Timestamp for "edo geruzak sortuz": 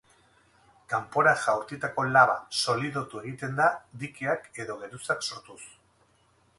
4.65-5.61